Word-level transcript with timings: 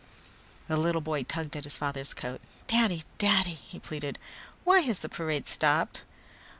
The 0.67 0.77
little 0.77 0.99
boy 0.99 1.21
tugged 1.21 1.55
at 1.55 1.63
his 1.63 1.77
father's 1.77 2.15
coat. 2.15 2.41
"Daddy! 2.65 3.03
Daddy," 3.19 3.59
he 3.69 3.77
pleaded, 3.77 4.17
"why 4.63 4.79
has 4.79 4.97
the 4.97 5.09
parade 5.09 5.45
stopped? 5.45 6.01